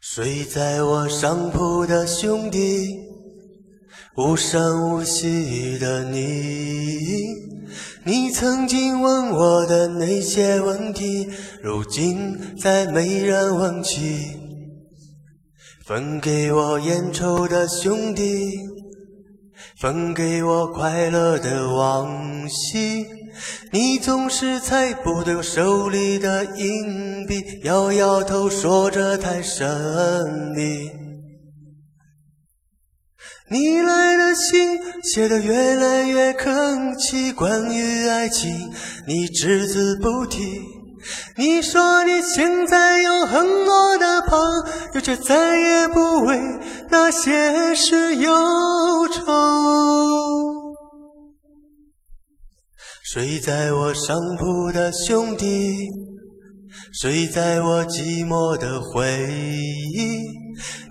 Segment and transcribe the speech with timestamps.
[0.00, 3.00] 睡在我上铺的兄弟，
[4.16, 7.34] 无声无息的你，
[8.04, 11.28] 你曾经问我的那些问题，
[11.60, 14.36] 如今再没人问起。
[15.84, 18.56] 分给我烟抽的兄弟，
[19.80, 23.17] 分给我快乐的往昔。
[23.70, 30.90] 你总是猜不对我手里的硬币，摇摇头说这太神秘。
[33.50, 36.50] 你来的信写得越来越客
[36.96, 38.70] 气，关于爱情
[39.06, 40.60] 你只字不提。
[41.36, 44.38] 你说你现在有很多的朋
[44.94, 46.38] 友，却再也不为
[46.90, 50.17] 那些事忧愁。
[53.10, 55.88] 睡在我上铺的兄弟，
[56.92, 59.10] 睡在我寂寞的回
[59.94, 60.26] 忆。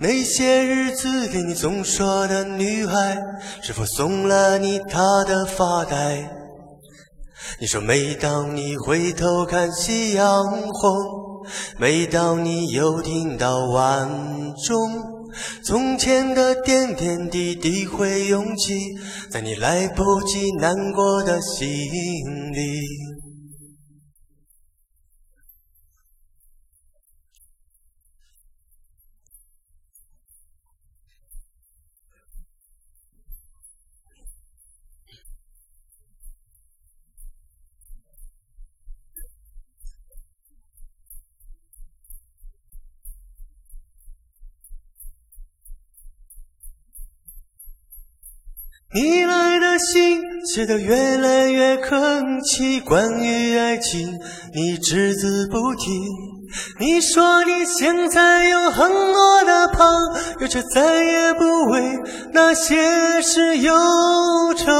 [0.00, 3.16] 那些日子给你总说的女孩，
[3.62, 6.28] 是否送了你她的发带？
[7.60, 10.90] 你说每当你回头看夕阳红，
[11.78, 14.08] 每当你又听到晚
[14.66, 15.17] 钟。
[15.62, 18.74] 从前的点点滴滴会涌起，
[19.30, 21.66] 在你来不及难过的心
[22.52, 23.27] 里。
[48.94, 54.18] 你来的信写得越来越客气，关于爱情
[54.54, 55.90] 你只字不提。
[56.80, 59.86] 你说你现在有很多的朋
[60.40, 61.98] 友，却再也不为
[62.32, 63.74] 那些事忧
[64.56, 64.72] 愁。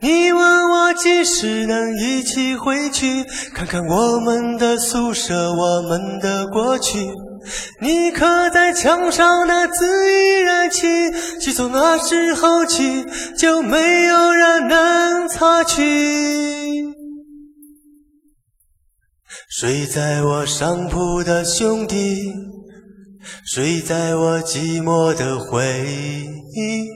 [0.00, 7.08] 你问我几时能一起回去，看看我们的宿舍，我们的过去。
[7.80, 10.86] 你刻在墙上的字依然清，
[11.40, 13.04] 记从那时候起
[13.36, 15.80] 就没有人能擦去。
[19.48, 22.32] 睡在我上铺的兄弟，
[23.44, 25.86] 睡在我寂寞的回
[26.54, 26.88] 忆。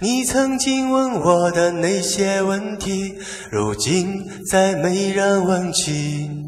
[0.00, 3.14] 你曾经问我的那些问题，
[3.50, 6.47] 如今再没人问起。